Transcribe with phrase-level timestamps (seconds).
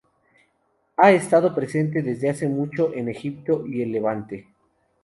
[0.97, 4.47] Ha estado presente desde hace mucho en Egipto y el Levante.